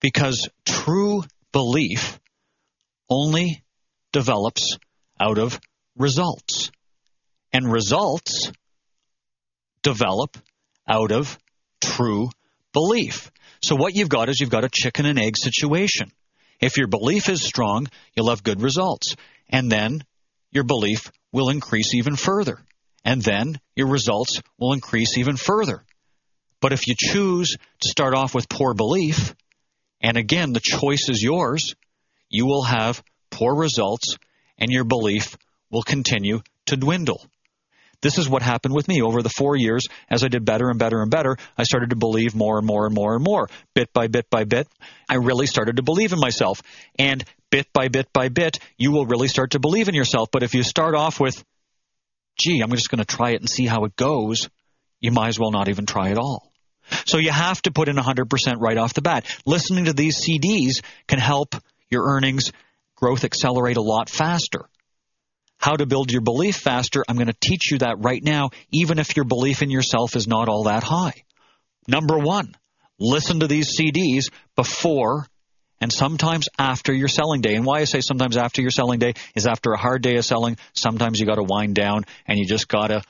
Because 0.00 0.48
true 0.64 1.22
belief 1.52 2.18
only 3.08 3.62
develops 4.12 4.78
out 5.20 5.38
of 5.38 5.58
results. 5.96 6.70
And 7.52 7.70
results 7.70 8.52
develop 9.82 10.36
out 10.86 11.12
of 11.12 11.38
true 11.80 12.30
belief. 12.72 13.30
So 13.62 13.74
what 13.74 13.94
you've 13.94 14.08
got 14.08 14.28
is 14.28 14.38
you've 14.40 14.50
got 14.50 14.64
a 14.64 14.70
chicken 14.72 15.06
and 15.06 15.18
egg 15.18 15.36
situation. 15.36 16.12
If 16.60 16.76
your 16.76 16.88
belief 16.88 17.28
is 17.28 17.42
strong, 17.42 17.86
you'll 18.14 18.30
have 18.30 18.42
good 18.42 18.62
results. 18.62 19.16
And 19.48 19.70
then 19.70 20.02
your 20.50 20.64
belief 20.64 21.10
will 21.32 21.48
increase 21.48 21.94
even 21.94 22.16
further. 22.16 22.60
And 23.04 23.22
then 23.22 23.60
your 23.74 23.88
results 23.88 24.42
will 24.58 24.72
increase 24.72 25.16
even 25.18 25.36
further. 25.36 25.84
But 26.60 26.72
if 26.72 26.86
you 26.88 26.94
choose 26.98 27.56
to 27.56 27.88
start 27.88 28.14
off 28.14 28.34
with 28.34 28.48
poor 28.48 28.74
belief, 28.74 29.34
and 30.00 30.16
again, 30.16 30.52
the 30.52 30.60
choice 30.60 31.08
is 31.08 31.22
yours, 31.22 31.74
you 32.28 32.46
will 32.46 32.62
have 32.62 33.02
poor 33.30 33.54
results 33.54 34.16
and 34.58 34.70
your 34.70 34.84
belief 34.84 35.36
will 35.70 35.82
continue 35.82 36.40
to 36.66 36.76
dwindle. 36.76 37.24
This 38.00 38.18
is 38.18 38.28
what 38.28 38.42
happened 38.42 38.74
with 38.74 38.86
me 38.86 39.02
over 39.02 39.22
the 39.22 39.28
four 39.28 39.56
years. 39.56 39.86
As 40.08 40.22
I 40.22 40.28
did 40.28 40.44
better 40.44 40.70
and 40.70 40.78
better 40.78 41.02
and 41.02 41.10
better, 41.10 41.36
I 41.56 41.64
started 41.64 41.90
to 41.90 41.96
believe 41.96 42.34
more 42.34 42.58
and 42.58 42.66
more 42.66 42.86
and 42.86 42.94
more 42.94 43.14
and 43.14 43.24
more. 43.24 43.48
Bit 43.74 43.92
by 43.92 44.06
bit 44.06 44.30
by 44.30 44.44
bit, 44.44 44.68
I 45.08 45.16
really 45.16 45.46
started 45.46 45.76
to 45.76 45.82
believe 45.82 46.12
in 46.12 46.20
myself. 46.20 46.62
And 46.96 47.24
bit 47.50 47.72
by 47.72 47.88
bit 47.88 48.12
by 48.12 48.28
bit, 48.28 48.60
you 48.76 48.92
will 48.92 49.06
really 49.06 49.26
start 49.26 49.52
to 49.52 49.58
believe 49.58 49.88
in 49.88 49.96
yourself. 49.96 50.28
But 50.30 50.44
if 50.44 50.54
you 50.54 50.62
start 50.62 50.94
off 50.94 51.18
with, 51.18 51.44
gee, 52.38 52.60
I'm 52.60 52.70
just 52.70 52.88
going 52.88 53.00
to 53.00 53.04
try 53.04 53.30
it 53.30 53.40
and 53.40 53.50
see 53.50 53.66
how 53.66 53.84
it 53.84 53.96
goes, 53.96 54.48
you 55.00 55.10
might 55.10 55.28
as 55.28 55.38
well 55.38 55.50
not 55.50 55.68
even 55.68 55.84
try 55.84 56.10
at 56.10 56.18
all. 56.18 56.47
So 57.06 57.18
you 57.18 57.30
have 57.30 57.60
to 57.62 57.70
put 57.70 57.88
in 57.88 57.96
100% 57.96 58.56
right 58.58 58.76
off 58.76 58.94
the 58.94 59.02
bat. 59.02 59.26
Listening 59.46 59.86
to 59.86 59.92
these 59.92 60.24
CDs 60.24 60.82
can 61.06 61.18
help 61.18 61.54
your 61.90 62.04
earnings 62.04 62.52
growth 62.96 63.24
accelerate 63.24 63.76
a 63.76 63.82
lot 63.82 64.08
faster. 64.08 64.68
How 65.58 65.76
to 65.76 65.86
build 65.86 66.12
your 66.12 66.20
belief 66.20 66.56
faster, 66.56 67.04
I'm 67.08 67.16
going 67.16 67.26
to 67.26 67.36
teach 67.40 67.70
you 67.70 67.78
that 67.78 67.96
right 67.98 68.22
now, 68.22 68.50
even 68.72 68.98
if 68.98 69.16
your 69.16 69.24
belief 69.24 69.62
in 69.62 69.70
yourself 69.70 70.14
is 70.14 70.28
not 70.28 70.48
all 70.48 70.64
that 70.64 70.84
high. 70.84 71.24
Number 71.88 72.18
one, 72.18 72.54
listen 72.98 73.40
to 73.40 73.46
these 73.46 73.76
CDs 73.78 74.30
before 74.54 75.26
and 75.80 75.92
sometimes 75.92 76.48
after 76.58 76.92
your 76.92 77.08
selling 77.08 77.40
day. 77.40 77.54
And 77.54 77.64
why 77.64 77.80
I 77.80 77.84
say 77.84 78.00
sometimes 78.00 78.36
after 78.36 78.62
your 78.62 78.70
selling 78.70 78.98
day 78.98 79.14
is 79.34 79.46
after 79.46 79.72
a 79.72 79.78
hard 79.78 80.02
day 80.02 80.16
of 80.16 80.24
selling, 80.24 80.58
sometimes 80.74 81.18
you 81.18 81.26
got 81.26 81.36
to 81.36 81.44
wind 81.44 81.74
down 81.74 82.04
and 82.26 82.38
you 82.38 82.46
just 82.46 82.68
got 82.68 82.88
to 82.88 83.02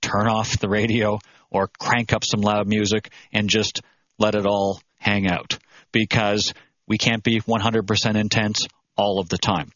turn 0.00 0.28
off 0.28 0.58
the 0.58 0.68
radio 0.68 1.18
or 1.50 1.68
crank 1.78 2.12
up 2.12 2.24
some 2.24 2.40
loud 2.40 2.66
music 2.66 3.10
and 3.32 3.48
just 3.48 3.80
let 4.18 4.34
it 4.34 4.46
all 4.46 4.80
hang 4.98 5.28
out 5.28 5.58
because 5.92 6.52
we 6.86 6.98
can't 6.98 7.22
be 7.22 7.40
100% 7.40 8.16
intense 8.16 8.66
all 8.96 9.20
of 9.20 9.28
the 9.28 9.38
time. 9.38 9.70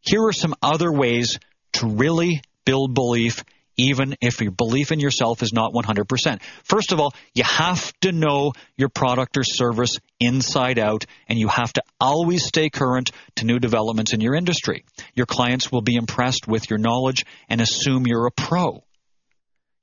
Here 0.00 0.24
are 0.24 0.32
some 0.32 0.54
other 0.62 0.92
ways 0.92 1.38
to 1.74 1.86
really 1.86 2.42
build 2.64 2.94
belief 2.94 3.44
even 3.76 4.16
if 4.20 4.40
your 4.40 4.52
belief 4.52 4.92
in 4.92 5.00
yourself 5.00 5.42
is 5.42 5.52
not 5.52 5.72
100%. 5.72 6.40
First 6.62 6.92
of 6.92 7.00
all, 7.00 7.12
you 7.34 7.42
have 7.44 7.92
to 8.00 8.12
know 8.12 8.52
your 8.76 8.88
product 8.88 9.36
or 9.36 9.44
service 9.44 9.96
inside 10.20 10.78
out, 10.78 11.06
and 11.28 11.38
you 11.38 11.48
have 11.48 11.72
to 11.72 11.82
always 12.00 12.44
stay 12.44 12.70
current 12.70 13.10
to 13.36 13.44
new 13.44 13.58
developments 13.58 14.12
in 14.12 14.20
your 14.20 14.34
industry. 14.34 14.84
Your 15.14 15.26
clients 15.26 15.72
will 15.72 15.82
be 15.82 15.96
impressed 15.96 16.46
with 16.46 16.70
your 16.70 16.78
knowledge 16.78 17.24
and 17.48 17.60
assume 17.60 18.06
you're 18.06 18.26
a 18.26 18.30
pro 18.30 18.84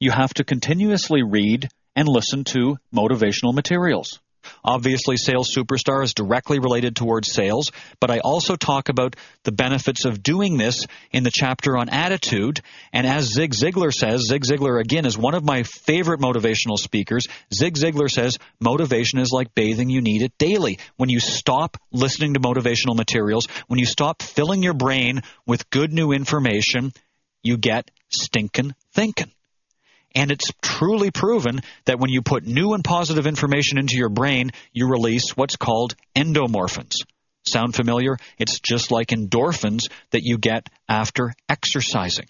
you 0.02 0.11
have 0.11 0.33
to 0.33 0.44
continuously 0.44 1.21
read 1.21 1.69
and 1.95 2.07
listen 2.07 2.44
to 2.44 2.77
motivational 2.94 3.53
materials. 3.53 4.19
Obviously, 4.66 5.17
Sales 5.17 5.53
Superstar 5.55 6.03
is 6.03 6.16
directly 6.16 6.57
related 6.57 6.95
towards 6.95 7.31
sales, 7.31 7.71
but 7.99 8.09
I 8.09 8.19
also 8.19 8.55
talk 8.55 8.89
about 8.89 9.16
the 9.44 9.52
benefits 9.52 10.05
of 10.05 10.23
doing 10.23 10.57
this 10.57 10.88
in 11.11 11.23
the 11.23 11.29
chapter 11.31 11.77
on 11.77 11.89
attitude. 11.89 12.61
And 12.91 13.05
as 13.05 13.31
Zig 13.31 13.53
Ziglar 13.53 13.94
says, 13.94 14.25
Zig 14.28 14.44
Ziglar 14.44 14.81
again 14.81 15.06
is 15.06 15.16
one 15.16 15.35
of 15.35 15.44
my 15.44 15.61
favorite 15.61 16.19
motivational 16.19 16.79
speakers. 16.79 17.28
Zig 17.53 17.75
Ziglar 17.75 18.09
says 18.09 18.40
motivation 18.59 19.19
is 19.19 19.31
like 19.31 19.53
bathing, 19.53 19.91
you 19.91 20.01
need 20.01 20.23
it 20.23 20.35
daily. 20.40 20.79
When 20.97 21.09
you 21.09 21.19
stop 21.19 21.78
listening 21.91 22.34
to 22.34 22.40
motivational 22.40 22.95
materials, 22.95 23.47
when 23.67 23.78
you 23.78 23.85
stop 23.85 24.23
filling 24.23 24.63
your 24.63 24.73
brain 24.73 25.22
with 25.45 25.69
good 25.69 25.94
new 25.94 26.11
information, 26.11 26.91
you 27.44 27.57
get 27.57 27.91
stinking 28.09 28.73
thinking. 28.94 29.31
And 30.13 30.31
it's 30.31 30.51
truly 30.61 31.11
proven 31.11 31.61
that 31.85 31.99
when 31.99 32.09
you 32.09 32.22
put 32.22 32.45
new 32.45 32.73
and 32.73 32.83
positive 32.83 33.27
information 33.27 33.77
into 33.77 33.95
your 33.95 34.09
brain, 34.09 34.51
you 34.73 34.88
release 34.88 35.38
what's 35.38 35.55
called 35.55 35.95
endomorphins. 36.16 36.95
Sound 37.45 37.75
familiar? 37.75 38.17
It's 38.38 38.59
just 38.59 38.91
like 38.91 39.07
endorphins 39.07 39.89
that 40.11 40.22
you 40.23 40.38
get 40.38 40.69
after 40.88 41.33
exercising. 41.49 42.27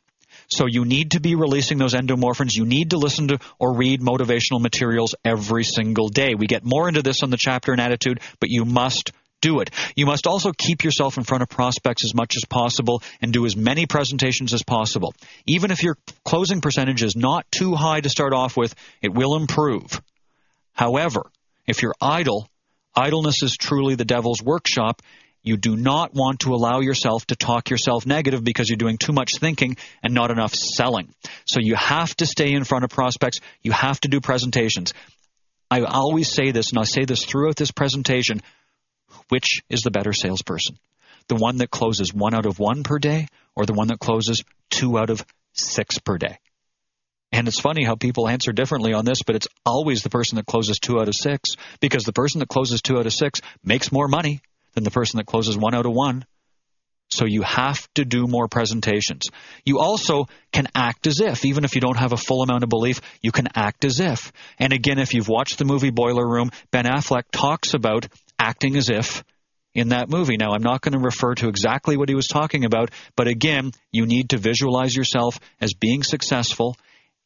So 0.48 0.66
you 0.68 0.86
need 0.86 1.12
to 1.12 1.22
be 1.22 1.36
releasing 1.36 1.78
those 1.78 1.94
endomorphins. 1.94 2.56
You 2.56 2.66
need 2.66 2.90
to 2.92 2.98
listen 2.98 3.30
to 3.30 3.40
or 3.58 3.76
read 3.76 4.02
motivational 4.02 4.62
materials 4.62 5.16
every 5.24 5.64
single 5.64 6.10
day. 6.10 6.36
We 6.36 6.48
get 6.48 6.66
more 6.66 6.88
into 6.88 7.02
this 7.02 7.24
on 7.24 7.30
the 7.30 7.38
chapter 7.38 7.74
in 7.74 7.80
attitude, 7.80 8.20
but 8.40 8.50
you 8.50 8.66
must 8.66 9.12
do 9.42 9.60
it. 9.60 9.72
You 9.96 10.06
must 10.06 10.28
also 10.28 10.52
keep 10.58 10.84
yourself 10.84 11.18
in 11.18 11.24
front 11.24 11.44
of 11.44 11.50
prospects 11.50 12.06
as 12.06 12.16
much 12.16 12.36
as 12.38 12.46
possible 12.46 13.04
and 13.22 13.34
do 13.34 13.46
as 13.46 13.58
many 13.58 13.86
presentations 13.86 14.54
as 14.54 14.64
possible. 14.64 15.14
Even 15.46 15.72
if 15.72 15.84
your 15.84 15.98
closing 16.24 16.62
percentage 16.62 17.04
is 17.04 17.16
not 17.16 17.46
too 17.52 17.76
high 17.76 18.02
to 18.02 18.10
start 18.10 18.34
off 18.34 18.56
with, 18.56 18.74
it 19.02 19.14
will 19.14 19.36
improve. 19.36 20.02
However, 20.74 21.24
if 21.68 21.82
you're 21.82 21.96
idle, 22.00 22.48
idleness 22.96 23.44
is 23.44 23.58
truly 23.58 23.96
the 23.96 24.06
devil's 24.06 24.42
workshop. 24.42 25.02
You 25.44 25.58
do 25.58 25.76
not 25.76 26.14
want 26.14 26.42
to 26.42 26.54
allow 26.54 26.82
yourself 26.82 27.26
to 27.28 27.36
talk 27.36 27.70
yourself 27.70 28.06
negative 28.06 28.44
because 28.44 28.70
you're 28.70 28.78
doing 28.78 28.98
too 28.98 29.12
much 29.12 29.32
thinking 29.40 29.76
and 30.04 30.14
not 30.14 30.30
enough 30.30 30.54
selling. 30.54 31.14
So 31.46 31.60
you 31.60 31.76
have 31.76 32.16
to 32.18 32.28
stay 32.28 32.52
in 32.52 32.64
front 32.64 32.84
of 32.84 32.92
prospects. 32.92 33.40
You 33.64 33.72
have 33.72 34.00
to 34.02 34.08
do 34.08 34.22
presentations. 34.22 34.94
I 35.72 35.82
always 35.82 36.32
say 36.32 36.52
this, 36.52 36.70
and 36.70 36.80
I 36.80 36.84
say 36.84 37.06
this 37.06 37.26
throughout 37.26 37.56
this 37.56 37.72
presentation 37.72 38.42
which 39.32 39.62
is 39.70 39.82
the 39.82 39.92
better 39.92 40.12
salesperson? 40.12 40.78
The 41.30 41.36
one 41.36 41.58
that 41.58 41.72
closes 41.72 42.14
one 42.14 42.34
out 42.34 42.46
of 42.46 42.60
one 42.60 42.84
per 42.84 43.00
day 43.00 43.28
or 43.56 43.66
the 43.66 43.74
one 43.74 43.88
that 43.88 44.00
closes 44.00 44.44
two 44.70 44.98
out 44.98 45.10
of 45.10 45.26
six 45.54 46.00
per 46.00 46.18
day? 46.18 46.38
And 47.32 47.48
it's 47.48 47.62
funny 47.62 47.86
how 47.86 47.96
people 47.96 48.28
answer 48.28 48.52
differently 48.52 48.92
on 48.92 49.06
this, 49.06 49.24
but 49.26 49.38
it's 49.38 49.48
always 49.66 50.04
the 50.04 50.10
person 50.10 50.36
that 50.36 50.46
closes 50.46 50.80
two 50.80 51.00
out 51.00 51.08
of 51.08 51.16
six 51.16 51.52
because 51.80 52.04
the 52.04 52.12
person 52.12 52.40
that 52.40 52.50
closes 52.50 52.82
two 52.82 52.98
out 52.98 53.06
of 53.06 53.14
six 53.14 53.40
makes 53.64 53.90
more 53.90 54.10
money 54.10 54.42
than 54.74 54.84
the 54.84 54.92
person 54.92 55.18
that 55.18 55.28
closes 55.28 55.58
one 55.58 55.74
out 55.74 55.86
of 55.86 55.94
one. 55.94 56.26
So 57.10 57.26
you 57.26 57.42
have 57.42 57.88
to 57.96 58.06
do 58.06 58.26
more 58.26 58.48
presentations. 58.48 59.24
You 59.66 59.80
also 59.80 60.28
can 60.54 60.68
act 60.74 61.08
as 61.08 61.20
if, 61.20 61.44
even 61.46 61.66
if 61.66 61.76
you 61.76 61.82
don't 61.82 61.98
have 61.98 62.14
a 62.14 62.18
full 62.18 62.42
amount 62.42 62.64
of 62.64 62.70
belief, 62.70 63.02
you 63.22 63.32
can 63.32 63.50
act 63.54 63.84
as 63.84 64.00
if. 64.00 64.32
And 64.60 64.72
again, 64.72 64.98
if 64.98 65.14
you've 65.14 65.28
watched 65.28 65.58
the 65.58 65.66
movie 65.66 65.90
Boiler 65.90 66.26
Room, 66.26 66.52
Ben 66.72 66.86
Affleck 66.86 67.24
talks 67.32 67.74
about 67.74 68.08
acting 68.42 68.76
as 68.76 68.90
if 68.90 69.24
in 69.74 69.90
that 69.90 70.10
movie. 70.10 70.36
Now, 70.38 70.52
I'm 70.52 70.64
not 70.64 70.82
going 70.82 70.94
to 70.94 71.00
refer 71.00 71.36
to 71.36 71.48
exactly 71.48 71.96
what 71.96 72.10
he 72.10 72.16
was 72.16 72.28
talking 72.28 72.66
about, 72.66 72.90
but 73.16 73.28
again, 73.28 73.72
you 73.92 74.06
need 74.06 74.32
to 74.32 74.38
visualize 74.38 74.96
yourself 74.96 75.40
as 75.62 75.74
being 75.74 76.04
successful. 76.04 76.76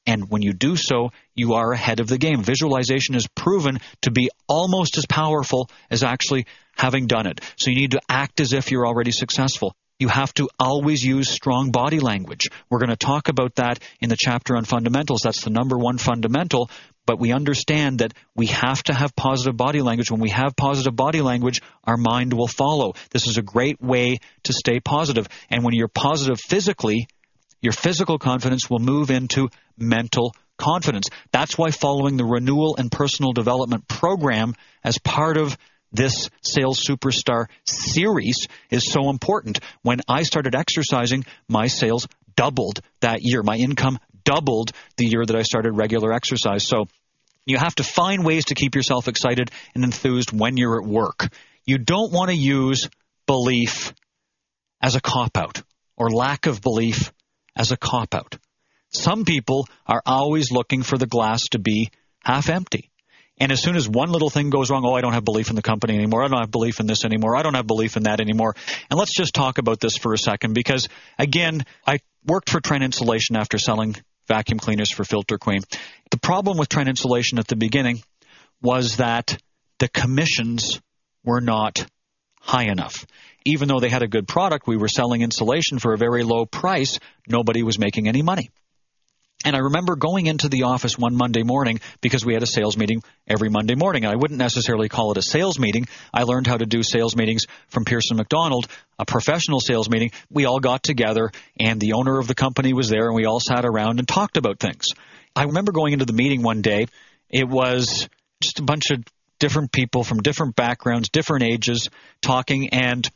And 0.06 0.30
when 0.30 0.44
you 0.44 0.54
do 0.54 0.76
so, 0.76 1.12
you 1.34 1.54
are 1.54 1.72
ahead 1.72 2.00
of 2.00 2.08
the 2.08 2.20
game. 2.20 2.44
Visualization 2.44 3.16
is 3.16 3.28
proven 3.34 3.80
to 4.02 4.12
be 4.12 4.30
almost 4.48 4.98
as 4.98 5.06
powerful 5.08 5.70
as 5.90 6.04
actually 6.04 6.46
having 6.76 7.08
done 7.08 7.26
it. 7.26 7.42
So 7.56 7.72
you 7.72 7.78
need 7.78 7.92
to 7.92 8.02
act 8.08 8.40
as 8.40 8.54
if 8.54 8.70
you're 8.70 8.86
already 8.86 9.12
successful. 9.12 9.74
You 9.98 10.10
have 10.10 10.34
to 10.34 10.50
always 10.60 11.04
use 11.04 11.30
strong 11.30 11.72
body 11.72 12.00
language. 12.00 12.48
We're 12.70 12.80
going 12.80 12.90
to 12.90 12.98
talk 12.98 13.30
about 13.30 13.56
that 13.56 13.80
in 14.02 14.10
the 14.10 14.18
chapter 14.20 14.58
on 14.58 14.66
fundamentals. 14.66 15.22
That's 15.22 15.44
the 15.44 15.50
number 15.50 15.78
one 15.78 15.98
fundamental. 15.98 16.70
But 17.06 17.20
we 17.20 17.32
understand 17.32 18.00
that 18.00 18.14
we 18.36 18.48
have 18.48 18.82
to 18.84 18.94
have 18.94 19.16
positive 19.16 19.56
body 19.56 19.82
language. 19.82 20.10
When 20.10 20.22
we 20.22 20.30
have 20.30 20.56
positive 20.56 20.96
body 20.96 21.22
language, 21.22 21.62
our 21.84 21.98
mind 21.98 22.34
will 22.34 22.48
follow. 22.48 22.94
This 23.12 23.28
is 23.28 23.38
a 23.38 23.44
great 23.44 23.82
way 23.82 24.20
to 24.44 24.54
stay 24.54 24.80
positive. 24.80 25.28
And 25.50 25.64
when 25.64 25.74
you're 25.74 25.88
positive 25.88 26.40
physically, 26.40 27.08
your 27.62 27.74
physical 27.74 28.18
confidence 28.18 28.70
will 28.70 28.80
move 28.80 29.12
into 29.12 29.50
mental 29.78 30.36
confidence. 30.58 31.10
That's 31.32 31.58
why 31.58 31.72
following 31.72 32.18
the 32.18 32.26
renewal 32.26 32.76
and 32.78 32.92
personal 32.92 33.34
development 33.34 33.88
program 33.88 34.56
as 34.84 34.98
part 35.00 35.38
of 35.38 35.58
this 35.92 36.30
sales 36.42 36.84
superstar 36.84 37.48
series 37.66 38.48
is 38.70 38.92
so 38.92 39.10
important. 39.10 39.60
When 39.82 40.02
I 40.08 40.24
started 40.24 40.56
exercising, 40.56 41.26
my 41.48 41.68
sales 41.68 42.08
doubled 42.36 42.82
that 43.00 43.20
year. 43.22 43.44
My 43.44 43.56
income 43.56 44.00
doubled 44.26 44.72
the 44.98 45.06
year 45.06 45.26
that 45.26 45.36
I 45.36 45.44
started 45.44 45.72
regular 45.72 46.12
exercise. 46.12 46.68
So 46.68 46.88
you 47.46 47.58
have 47.58 47.76
to 47.76 47.84
find 47.84 48.26
ways 48.26 48.46
to 48.46 48.56
keep 48.56 48.76
yourself 48.76 49.08
excited 49.08 49.52
and 49.74 49.84
enthused 49.84 50.32
when 50.32 50.58
you're 50.58 50.82
at 50.82 50.88
work. 50.88 51.30
You 51.66 51.78
don't 51.78 52.12
want 52.12 52.30
to 52.30 52.36
use 52.36 52.90
belief 53.28 53.94
as 54.82 54.96
a 54.96 55.02
cop 55.02 55.38
out 55.38 55.62
or 55.96 56.10
lack 56.10 56.48
of 56.48 56.62
belief 56.62 57.14
as 57.56 57.72
a 57.72 57.78
cop 57.78 58.14
out. 58.14 58.38
Some 58.90 59.26
people 59.26 59.68
are 59.86 60.02
always 60.06 60.52
looking 60.52 60.84
for 60.84 60.98
the 60.98 61.08
glass 61.08 61.44
to 61.52 61.60
be 61.60 61.90
half 62.24 62.50
empty. 62.50 62.92
And 63.38 63.52
as 63.52 63.62
soon 63.62 63.76
as 63.76 63.90
one 63.90 64.12
little 64.12 64.30
thing 64.30 64.50
goes 64.50 64.70
wrong, 64.70 64.84
oh, 64.86 64.94
I 64.94 65.02
don't 65.02 65.14
have 65.14 65.26
belief 65.26 65.50
in 65.50 65.58
the 65.58 65.62
company 65.62 65.96
anymore. 65.96 66.24
I 66.24 66.28
don't 66.30 66.40
have 66.40 66.52
belief 66.52 66.80
in 66.80 66.88
this 66.88 67.04
anymore. 67.04 67.36
I 67.36 67.44
don't 67.44 67.54
have 67.54 67.68
belief 67.68 67.98
in 67.98 68.04
that 68.04 68.22
anymore. 68.22 68.56
And 68.90 68.98
let's 68.98 69.14
just 69.14 69.34
talk 69.34 69.58
about 69.58 69.82
this 69.82 69.98
for 69.98 70.14
a 70.14 70.18
second 70.18 70.54
because, 70.54 70.88
again, 71.20 71.66
I 71.86 71.98
worked 72.26 72.50
for 72.50 72.62
Trane 72.62 72.82
Insulation 72.82 73.36
after 73.36 73.58
selling 73.58 73.98
vacuum 74.28 74.60
cleaners 74.60 74.92
for 74.92 75.04
Filter 75.04 75.38
Queen. 75.38 75.62
The 76.12 76.20
problem 76.20 76.58
with 76.58 76.70
Trane 76.70 76.88
Insulation 76.88 77.40
at 77.40 77.48
the 77.48 77.56
beginning 77.56 78.02
was 78.62 78.98
that 78.98 79.38
the 79.80 79.88
commissions 79.88 80.82
were 81.24 81.42
not 81.42 81.86
high 82.40 82.66
enough. 82.66 83.06
Even 83.46 83.68
though 83.68 83.80
they 83.80 83.90
had 83.90 84.04
a 84.04 84.08
good 84.08 84.28
product, 84.28 84.68
we 84.68 84.78
were 84.78 84.88
selling 84.88 85.22
insulation 85.22 85.80
for 85.80 85.94
a 85.94 85.98
very 85.98 86.24
low 86.24 86.46
price. 86.46 87.00
Nobody 87.28 87.64
was 87.64 87.78
making 87.78 88.08
any 88.08 88.22
money. 88.22 88.50
And 89.46 89.56
I 89.56 89.60
remember 89.60 89.96
going 89.96 90.26
into 90.26 90.50
the 90.50 90.64
office 90.64 90.98
one 90.98 91.16
Monday 91.16 91.44
morning 91.44 91.80
because 92.02 92.26
we 92.26 92.34
had 92.34 92.42
a 92.42 92.48
sales 92.48 92.76
meeting 92.76 93.04
every 93.28 93.48
Monday 93.48 93.76
morning. 93.76 94.04
And 94.04 94.12
I 94.12 94.16
wouldn't 94.16 94.40
necessarily 94.40 94.90
call 94.90 95.12
it 95.12 95.18
a 95.20 95.22
sales 95.22 95.60
meeting. 95.60 95.86
I 96.12 96.24
learned 96.24 96.48
how 96.48 96.58
to 96.58 96.66
do 96.66 96.82
sales 96.82 97.16
meetings 97.16 97.44
from 97.70 97.86
Pearson 97.86 98.18
McDonald, 98.18 98.68
a 98.98 99.06
professional 99.06 99.60
sales 99.60 99.88
meeting. 99.88 100.10
We 100.32 100.46
all 100.46 100.60
got 100.60 100.82
together 100.82 101.32
and 101.60 101.80
the 101.80 101.94
owner 101.94 102.18
of 102.18 102.28
the 102.28 102.34
company 102.34 102.74
was 102.74 102.90
there 102.90 103.06
and 103.06 103.16
we 103.16 103.26
all 103.26 103.40
sat 103.40 103.66
around 103.66 104.00
and 104.00 104.08
talked 104.08 104.38
about 104.38 104.60
things. 104.60 104.88
I 105.36 105.44
remember 105.44 105.72
going 105.72 105.94
into 105.94 106.06
the 106.06 106.14
meeting 106.14 106.42
one 106.42 106.64
day. 106.64 106.88
It 107.30 107.48
was 107.48 108.10
just 108.42 108.60
a 108.60 108.64
bunch 108.64 108.90
of 108.90 109.04
different 109.38 109.72
people 109.72 110.04
from 110.04 110.22
different 110.22 110.56
backgrounds, 110.56 111.10
different 111.10 111.44
ages 111.44 111.90
talking. 112.20 112.70
And 112.70 113.08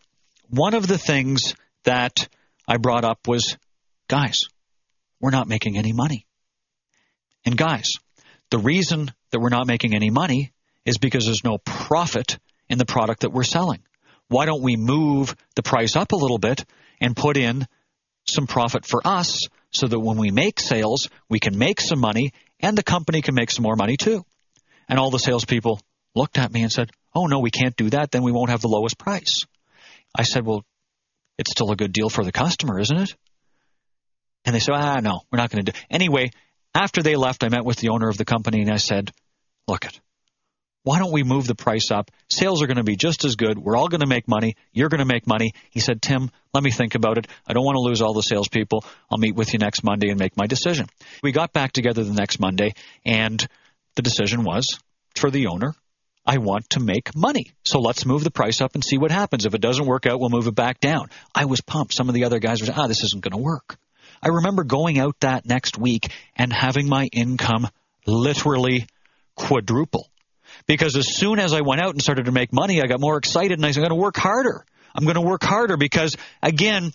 one 0.49 0.75
of 0.75 0.85
the 0.85 0.99
things 0.99 1.55
that 1.85 2.27
I 2.67 2.77
brought 2.77 3.03
up 3.03 3.27
was, 3.27 3.57
guys, 4.07 4.47
we're 5.19 5.31
not 5.31 5.47
making 5.47 5.77
any 5.77 5.93
money. 5.93 6.25
And 7.45 7.57
guys, 7.57 7.93
the 8.51 8.59
reason 8.59 9.11
that 9.31 9.39
we're 9.39 9.49
not 9.49 9.67
making 9.67 9.95
any 9.95 10.09
money 10.09 10.51
is 10.85 10.97
because 10.97 11.25
there's 11.25 11.43
no 11.43 11.57
profit 11.59 12.37
in 12.69 12.77
the 12.77 12.85
product 12.85 13.21
that 13.21 13.31
we're 13.31 13.43
selling. 13.43 13.81
Why 14.27 14.45
don't 14.45 14.61
we 14.61 14.75
move 14.75 15.35
the 15.55 15.63
price 15.63 15.95
up 15.95 16.11
a 16.11 16.15
little 16.15 16.37
bit 16.37 16.65
and 17.01 17.15
put 17.15 17.37
in 17.37 17.67
some 18.27 18.47
profit 18.47 18.85
for 18.85 19.01
us 19.05 19.47
so 19.71 19.87
that 19.87 19.99
when 19.99 20.17
we 20.17 20.31
make 20.31 20.59
sales, 20.59 21.09
we 21.29 21.39
can 21.39 21.57
make 21.57 21.81
some 21.81 21.99
money 21.99 22.31
and 22.59 22.77
the 22.77 22.83
company 22.83 23.21
can 23.21 23.35
make 23.35 23.51
some 23.51 23.63
more 23.63 23.75
money 23.75 23.97
too? 23.97 24.25
And 24.87 24.99
all 24.99 25.11
the 25.11 25.19
salespeople 25.19 25.79
looked 26.15 26.37
at 26.37 26.51
me 26.51 26.63
and 26.63 26.71
said, 26.71 26.91
Oh, 27.15 27.25
no, 27.25 27.39
we 27.39 27.51
can't 27.51 27.75
do 27.75 27.89
that. 27.91 28.11
Then 28.11 28.23
we 28.23 28.31
won't 28.31 28.51
have 28.51 28.61
the 28.61 28.67
lowest 28.67 28.97
price. 28.97 29.45
I 30.15 30.23
said, 30.23 30.45
Well, 30.45 30.63
it's 31.37 31.51
still 31.51 31.71
a 31.71 31.75
good 31.75 31.93
deal 31.93 32.09
for 32.09 32.23
the 32.23 32.31
customer, 32.31 32.79
isn't 32.79 32.97
it? 32.97 33.15
And 34.49 34.55
they 34.55 34.59
said, 34.61 34.73
ah, 34.73 34.99
no, 34.99 35.21
we're 35.31 35.37
not 35.37 35.51
going 35.51 35.63
to 35.63 35.71
do. 35.71 35.79
Anyway, 35.91 36.31
after 36.73 37.03
they 37.03 37.15
left, 37.15 37.43
I 37.43 37.49
met 37.49 37.65
with 37.65 37.77
the 37.77 37.89
owner 37.89 38.09
of 38.09 38.17
the 38.17 38.25
company 38.25 38.61
and 38.61 38.71
I 38.71 38.77
said, 38.77 39.11
look 39.67 39.85
it, 39.85 40.01
why 40.81 40.97
don't 40.97 41.11
we 41.11 41.21
move 41.21 41.45
the 41.45 41.53
price 41.53 41.91
up? 41.91 42.09
Sales 42.31 42.63
are 42.63 42.65
going 42.65 42.77
to 42.77 42.83
be 42.83 42.95
just 42.95 43.25
as 43.25 43.35
good. 43.35 43.59
We're 43.59 43.77
all 43.77 43.89
going 43.89 44.01
to 44.01 44.07
make 44.07 44.27
money. 44.27 44.55
You're 44.73 44.89
going 44.89 45.05
to 45.07 45.13
make 45.13 45.27
money. 45.27 45.51
He 45.69 45.81
said, 45.81 46.01
Tim, 46.01 46.31
let 46.51 46.63
me 46.63 46.71
think 46.71 46.95
about 46.95 47.19
it. 47.19 47.27
I 47.45 47.53
don't 47.53 47.63
want 47.63 47.75
to 47.75 47.81
lose 47.81 48.01
all 48.01 48.15
the 48.15 48.23
salespeople. 48.23 48.83
I'll 49.11 49.19
meet 49.19 49.35
with 49.35 49.53
you 49.53 49.59
next 49.59 49.83
Monday 49.83 50.09
and 50.09 50.17
make 50.17 50.35
my 50.35 50.47
decision. 50.47 50.87
We 51.21 51.31
got 51.31 51.53
back 51.53 51.71
together 51.71 52.03
the 52.03 52.15
next 52.15 52.39
Monday, 52.39 52.73
and 53.05 53.47
the 53.97 54.01
decision 54.01 54.43
was 54.43 54.79
for 55.15 55.29
the 55.29 55.45
owner, 55.45 55.75
I 56.25 56.39
want 56.39 56.71
to 56.71 56.79
make 56.79 57.15
money. 57.15 57.51
So 57.65 57.81
let's 57.81 58.03
move 58.03 58.23
the 58.23 58.31
price 58.31 58.61
up 58.61 58.73
and 58.73 58.83
see 58.83 58.97
what 58.97 59.11
happens. 59.11 59.45
If 59.45 59.53
it 59.53 59.61
doesn't 59.61 59.85
work 59.85 60.07
out, 60.07 60.19
we'll 60.19 60.31
move 60.31 60.47
it 60.47 60.55
back 60.55 60.79
down. 60.79 61.09
I 61.35 61.45
was 61.45 61.61
pumped. 61.61 61.93
Some 61.93 62.09
of 62.09 62.15
the 62.15 62.23
other 62.23 62.39
guys 62.39 62.63
were, 62.63 62.73
ah, 62.75 62.87
this 62.87 63.03
isn't 63.03 63.21
going 63.21 63.37
to 63.37 63.43
work. 63.43 63.77
I 64.21 64.29
remember 64.29 64.63
going 64.63 64.99
out 64.99 65.19
that 65.21 65.45
next 65.45 65.77
week 65.77 66.11
and 66.35 66.51
having 66.51 66.87
my 66.87 67.05
income 67.11 67.67
literally 68.05 68.87
quadruple. 69.35 70.09
Because 70.67 70.95
as 70.95 71.15
soon 71.15 71.39
as 71.39 71.53
I 71.53 71.61
went 71.61 71.81
out 71.81 71.91
and 71.91 72.01
started 72.01 72.25
to 72.25 72.31
make 72.31 72.51
money, 72.51 72.81
I 72.81 72.87
got 72.87 72.99
more 72.99 73.17
excited 73.17 73.57
and 73.57 73.65
I 73.65 73.71
said, 73.71 73.79
I'm 73.81 73.89
going 73.89 73.99
to 73.99 74.03
work 74.03 74.17
harder. 74.17 74.65
I'm 74.95 75.03
going 75.03 75.15
to 75.15 75.21
work 75.21 75.43
harder 75.43 75.77
because, 75.77 76.15
again, 76.41 76.91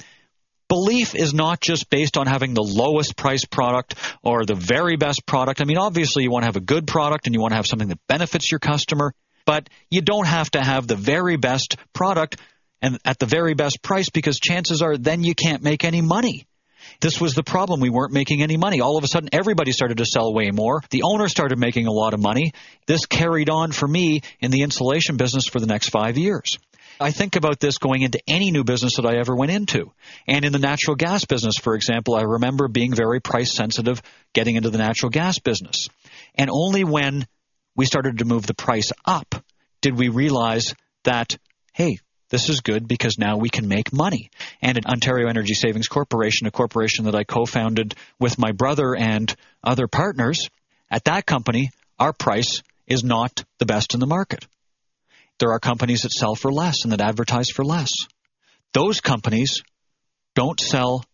belief 0.68 1.14
is 1.14 1.32
not 1.32 1.60
just 1.60 1.88
based 1.90 2.16
on 2.16 2.26
having 2.26 2.54
the 2.54 2.62
lowest 2.62 3.16
price 3.16 3.44
product 3.44 3.94
or 4.22 4.44
the 4.44 4.54
very 4.54 4.96
best 4.96 5.26
product. 5.26 5.60
I 5.60 5.64
mean, 5.64 5.78
obviously, 5.78 6.24
you 6.24 6.30
want 6.30 6.42
to 6.42 6.46
have 6.46 6.56
a 6.56 6.60
good 6.60 6.86
product 6.86 7.26
and 7.26 7.34
you 7.34 7.40
want 7.40 7.52
to 7.52 7.56
have 7.56 7.66
something 7.66 7.88
that 7.88 8.00
benefits 8.08 8.50
your 8.50 8.58
customer, 8.58 9.14
but 9.46 9.68
you 9.90 10.00
don't 10.00 10.26
have 10.26 10.50
to 10.52 10.62
have 10.62 10.86
the 10.86 10.96
very 10.96 11.36
best 11.36 11.76
product 11.92 12.36
and 12.82 12.98
at 13.04 13.18
the 13.18 13.26
very 13.26 13.54
best 13.54 13.82
price 13.82 14.10
because 14.10 14.38
chances 14.38 14.82
are 14.82 14.96
then 14.96 15.24
you 15.24 15.34
can't 15.34 15.62
make 15.62 15.84
any 15.84 16.02
money. 16.02 16.46
This 17.00 17.20
was 17.20 17.34
the 17.34 17.42
problem. 17.42 17.80
We 17.80 17.90
weren't 17.90 18.12
making 18.12 18.42
any 18.42 18.56
money. 18.56 18.80
All 18.80 18.96
of 18.96 19.04
a 19.04 19.08
sudden, 19.08 19.28
everybody 19.32 19.72
started 19.72 19.98
to 19.98 20.06
sell 20.06 20.32
way 20.32 20.50
more. 20.50 20.82
The 20.90 21.02
owner 21.02 21.28
started 21.28 21.58
making 21.58 21.86
a 21.86 21.92
lot 21.92 22.14
of 22.14 22.20
money. 22.20 22.52
This 22.86 23.06
carried 23.06 23.50
on 23.50 23.72
for 23.72 23.86
me 23.86 24.20
in 24.40 24.50
the 24.50 24.62
insulation 24.62 25.16
business 25.16 25.46
for 25.46 25.60
the 25.60 25.66
next 25.66 25.90
five 25.90 26.16
years. 26.16 26.58
I 27.00 27.10
think 27.10 27.34
about 27.36 27.58
this 27.58 27.78
going 27.78 28.02
into 28.02 28.20
any 28.28 28.50
new 28.50 28.62
business 28.62 28.96
that 28.96 29.06
I 29.06 29.18
ever 29.18 29.34
went 29.34 29.50
into. 29.50 29.92
And 30.28 30.44
in 30.44 30.52
the 30.52 30.58
natural 30.58 30.94
gas 30.94 31.24
business, 31.24 31.56
for 31.56 31.74
example, 31.74 32.14
I 32.14 32.22
remember 32.22 32.68
being 32.68 32.94
very 32.94 33.20
price 33.20 33.52
sensitive 33.52 34.00
getting 34.32 34.56
into 34.56 34.70
the 34.70 34.78
natural 34.78 35.10
gas 35.10 35.38
business. 35.38 35.88
And 36.36 36.50
only 36.50 36.84
when 36.84 37.26
we 37.74 37.86
started 37.86 38.18
to 38.18 38.24
move 38.24 38.46
the 38.46 38.54
price 38.54 38.92
up 39.04 39.34
did 39.80 39.98
we 39.98 40.08
realize 40.08 40.74
that, 41.02 41.36
hey, 41.72 41.98
this 42.34 42.48
is 42.48 42.62
good 42.62 42.88
because 42.88 43.16
now 43.16 43.36
we 43.36 43.48
can 43.48 43.68
make 43.68 43.92
money. 43.92 44.28
And 44.60 44.76
at 44.76 44.86
Ontario 44.86 45.28
Energy 45.28 45.54
Savings 45.54 45.86
Corporation, 45.86 46.48
a 46.48 46.50
corporation 46.50 47.04
that 47.04 47.14
I 47.14 47.22
co 47.22 47.46
founded 47.46 47.94
with 48.18 48.40
my 48.40 48.50
brother 48.50 48.96
and 48.96 49.32
other 49.62 49.86
partners, 49.86 50.50
at 50.90 51.04
that 51.04 51.26
company, 51.26 51.70
our 51.96 52.12
price 52.12 52.60
is 52.88 53.04
not 53.04 53.44
the 53.58 53.66
best 53.66 53.94
in 53.94 54.00
the 54.00 54.08
market. 54.08 54.48
There 55.38 55.52
are 55.52 55.60
companies 55.60 56.02
that 56.02 56.10
sell 56.10 56.34
for 56.34 56.52
less 56.52 56.82
and 56.82 56.92
that 56.92 57.00
advertise 57.00 57.50
for 57.50 57.64
less. 57.64 57.92
Those 58.72 59.00
companies 59.00 59.62
don't 60.34 60.58
sell 60.58 61.04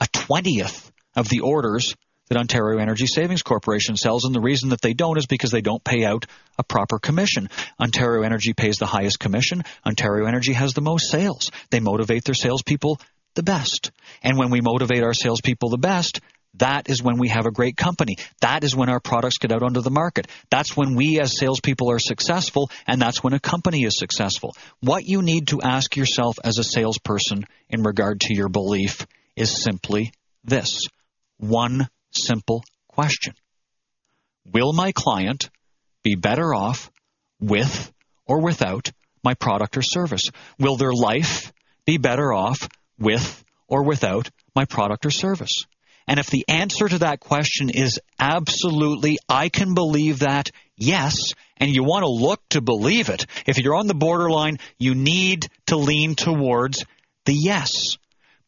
a 0.00 0.06
20th 0.06 0.90
of 1.14 1.28
the 1.28 1.40
orders 1.40 1.94
that 2.28 2.38
Ontario 2.38 2.78
Energy 2.78 3.06
Savings 3.06 3.42
Corporation 3.42 3.96
sells, 3.96 4.24
and 4.24 4.34
the 4.34 4.40
reason 4.40 4.70
that 4.70 4.80
they 4.80 4.94
don't 4.94 5.18
is 5.18 5.26
because 5.26 5.50
they 5.50 5.60
don't 5.60 5.82
pay 5.82 6.04
out 6.04 6.26
a 6.58 6.64
proper 6.64 6.98
commission. 6.98 7.48
Ontario 7.80 8.22
Energy 8.22 8.52
pays 8.52 8.76
the 8.76 8.86
highest 8.86 9.18
commission. 9.18 9.62
Ontario 9.86 10.26
Energy 10.26 10.52
has 10.52 10.74
the 10.74 10.80
most 10.80 11.10
sales. 11.10 11.50
They 11.70 11.80
motivate 11.80 12.24
their 12.24 12.34
salespeople 12.34 13.00
the 13.34 13.42
best. 13.42 13.90
And 14.22 14.38
when 14.38 14.50
we 14.50 14.60
motivate 14.60 15.02
our 15.02 15.14
salespeople 15.14 15.70
the 15.70 15.78
best, 15.78 16.20
that 16.54 16.88
is 16.88 17.02
when 17.02 17.18
we 17.18 17.28
have 17.28 17.46
a 17.46 17.52
great 17.52 17.76
company. 17.76 18.16
That 18.40 18.64
is 18.64 18.74
when 18.74 18.88
our 18.88 19.00
products 19.00 19.38
get 19.38 19.52
out 19.52 19.62
onto 19.62 19.80
the 19.80 19.90
market. 19.90 20.26
That's 20.50 20.76
when 20.76 20.94
we 20.94 21.20
as 21.20 21.38
salespeople 21.38 21.90
are 21.90 21.98
successful, 21.98 22.70
and 22.86 23.00
that's 23.00 23.22
when 23.22 23.32
a 23.32 23.40
company 23.40 23.84
is 23.84 23.98
successful. 23.98 24.56
What 24.80 25.04
you 25.04 25.22
need 25.22 25.48
to 25.48 25.60
ask 25.62 25.96
yourself 25.96 26.36
as 26.42 26.58
a 26.58 26.64
salesperson 26.64 27.44
in 27.68 27.82
regard 27.82 28.20
to 28.22 28.34
your 28.34 28.48
belief 28.48 29.06
is 29.36 29.62
simply 29.62 30.12
this 30.44 30.86
one 31.36 31.88
simple 32.10 32.64
question 32.88 33.34
Will 34.50 34.72
my 34.72 34.92
client 34.92 35.50
be 36.02 36.14
better 36.14 36.54
off 36.54 36.90
with 37.40 37.92
or 38.26 38.40
without 38.40 38.90
my 39.22 39.34
product 39.34 39.76
or 39.76 39.82
service? 39.82 40.30
Will 40.58 40.76
their 40.76 40.92
life 40.92 41.52
be 41.84 41.98
better 41.98 42.32
off 42.32 42.68
with 42.98 43.44
or 43.66 43.82
without 43.82 44.30
my 44.54 44.64
product 44.64 45.04
or 45.06 45.10
service? 45.10 45.66
And 46.06 46.18
if 46.18 46.30
the 46.30 46.46
answer 46.48 46.88
to 46.88 46.98
that 47.00 47.20
question 47.20 47.68
is 47.68 48.00
absolutely, 48.18 49.18
I 49.28 49.50
can 49.50 49.74
believe 49.74 50.20
that, 50.20 50.50
yes, 50.74 51.34
and 51.58 51.70
you 51.70 51.84
want 51.84 52.04
to 52.04 52.10
look 52.10 52.40
to 52.50 52.62
believe 52.62 53.10
it, 53.10 53.26
if 53.46 53.58
you're 53.58 53.76
on 53.76 53.86
the 53.86 53.94
borderline, 53.94 54.58
you 54.78 54.94
need 54.94 55.46
to 55.66 55.76
lean 55.76 56.14
towards 56.14 56.86
the 57.26 57.34
yes. 57.34 57.98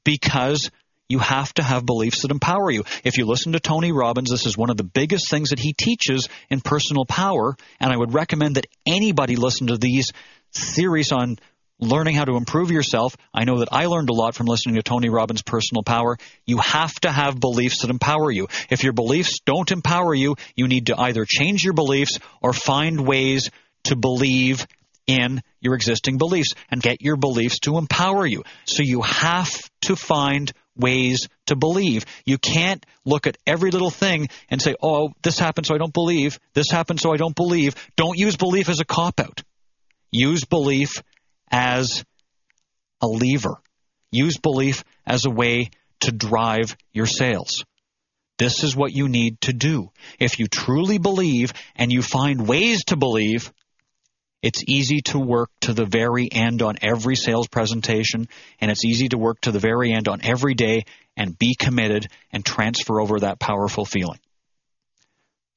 Because 0.05 0.71
you 1.11 1.19
have 1.19 1.53
to 1.55 1.63
have 1.63 1.85
beliefs 1.85 2.23
that 2.23 2.31
empower 2.31 2.71
you. 2.71 2.85
If 3.03 3.19
you 3.19 3.27
listen 3.27 3.53
to 3.53 3.61
Tony 3.61 3.91
Robbins, 3.91 4.31
this 4.31 4.47
is 4.47 4.57
one 4.57 4.71
of 4.71 4.77
the 4.77 4.85
biggest 4.85 5.29
things 5.29 5.51
that 5.51 5.59
he 5.59 5.73
teaches 5.73 6.29
in 6.49 6.61
personal 6.61 7.05
power, 7.05 7.57
and 7.81 7.93
I 7.93 7.97
would 7.97 8.15
recommend 8.15 8.55
that 8.55 8.69
anybody 8.87 9.35
listen 9.35 9.67
to 9.67 9.77
these 9.77 10.13
series 10.53 11.11
on 11.11 11.37
learning 11.81 12.15
how 12.15 12.27
to 12.27 12.37
improve 12.37 12.71
yourself. 12.71 13.17
I 13.35 13.45
know 13.45 13.59
that 13.59 13.71
I 13.73 13.87
learned 13.87 14.11
a 14.11 14.15
lot 14.15 14.37
from 14.37 14.47
listening 14.47 14.77
to 14.77 14.83
Tony 14.83 15.09
Robbins' 15.09 15.43
Personal 15.43 15.83
Power. 15.83 16.17
You 16.47 16.59
have 16.59 16.95
to 17.01 17.11
have 17.11 17.41
beliefs 17.41 17.83
that 17.83 17.91
empower 17.91 18.31
you. 18.31 18.47
If 18.69 18.85
your 18.85 18.93
beliefs 18.93 19.41
don't 19.45 19.73
empower 19.73 20.15
you, 20.15 20.37
you 20.55 20.69
need 20.69 20.87
to 20.87 21.01
either 21.01 21.25
change 21.25 21.65
your 21.65 21.75
beliefs 21.75 22.21
or 22.41 22.53
find 22.53 23.05
ways 23.07 23.51
to 23.85 23.97
believe 23.97 24.65
in 25.11 25.43
your 25.61 25.75
existing 25.75 26.19
beliefs 26.19 26.55
and 26.71 26.81
get 26.81 27.03
your 27.03 27.17
beliefs 27.17 27.59
to 27.61 27.79
empower 27.79 28.25
you. 28.27 28.45
So 28.65 28.83
you 28.83 29.03
have 29.03 29.51
to 29.83 29.97
find 29.97 30.53
ways 30.77 31.29
to 31.47 31.57
believe. 31.57 32.07
You 32.25 32.39
can't 32.39 32.85
look 33.05 33.27
at 33.27 33.37
every 33.47 33.71
little 33.71 33.91
thing 33.91 34.29
and 34.49 34.63
say, 34.63 34.77
oh, 34.83 35.11
this 35.23 35.39
happened 35.39 35.67
so 35.67 35.75
I 35.75 35.79
don't 35.79 35.93
believe. 35.93 36.39
This 36.55 36.71
happened 36.71 37.01
so 37.01 37.13
I 37.13 37.17
don't 37.17 37.35
believe. 37.35 37.75
Don't 37.97 38.19
use 38.19 38.37
belief 38.37 38.69
as 38.69 38.81
a 38.81 38.85
cop 38.85 39.21
out. 39.21 39.43
Use 40.13 40.45
belief 40.45 41.03
as 41.51 42.05
a 43.01 43.07
lever. 43.07 43.57
Use 44.13 44.39
belief 44.39 44.85
as 45.07 45.25
a 45.25 45.31
way 45.31 45.71
to 46.01 46.13
drive 46.13 46.77
your 46.93 47.07
sales. 47.07 47.65
this 48.41 48.65
is 48.65 48.75
what 48.75 48.93
you 48.93 49.07
need 49.07 49.39
to 49.43 49.53
do. 49.53 49.91
If 50.19 50.39
you 50.39 50.47
truly 50.47 50.97
believe 50.97 51.53
and 51.77 51.93
you 51.93 52.01
find 52.01 52.49
ways 52.49 52.85
to 52.87 52.97
believe, 52.97 53.53
it's 54.43 54.65
easy 54.67 55.01
to 55.03 55.19
work 55.19 55.51
to 55.63 55.75
the 55.75 55.85
very 55.85 56.29
end 56.31 56.63
on 56.63 56.77
every 56.81 57.17
sales 57.17 57.49
presentation, 57.49 58.29
and 58.61 58.71
it's 58.71 58.85
easy 58.85 59.09
to 59.09 59.19
work 59.19 59.41
to 59.43 59.53
the 59.53 59.59
very 59.59 59.93
end 59.93 60.09
on 60.09 60.21
every 60.23 60.55
day 60.55 60.85
and 61.17 61.39
be 61.39 61.55
committed 61.59 62.07
and 62.33 62.45
transfer 62.45 63.01
over 63.01 63.21
that 63.21 63.39
powerful 63.39 63.85
feeling. 63.85 64.19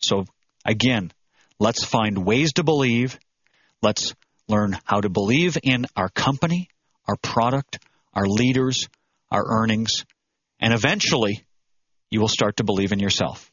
So, 0.01 0.25
again, 0.65 1.11
let's 1.59 1.85
find 1.85 2.25
ways 2.25 2.53
to 2.53 2.63
believe. 2.63 3.17
Let's 3.81 4.13
learn 4.49 4.77
how 4.83 4.99
to 4.99 5.09
believe 5.09 5.57
in 5.63 5.85
our 5.95 6.09
company, 6.09 6.67
our 7.07 7.15
product, 7.15 7.79
our 8.13 8.25
leaders, 8.25 8.89
our 9.31 9.43
earnings, 9.45 10.05
and 10.59 10.73
eventually 10.73 11.45
you 12.11 12.19
will 12.19 12.27
start 12.27 12.57
to 12.57 12.65
believe 12.65 12.91
in 12.91 12.99
yourself. 12.99 13.49